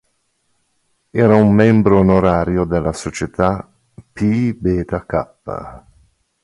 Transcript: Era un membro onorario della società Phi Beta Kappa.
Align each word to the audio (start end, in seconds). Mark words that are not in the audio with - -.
Era 1.11 1.35
un 1.35 1.53
membro 1.53 1.99
onorario 1.99 2.65
della 2.65 2.91
società 2.91 3.71
Phi 4.11 4.51
Beta 4.51 5.05
Kappa. 5.05 5.85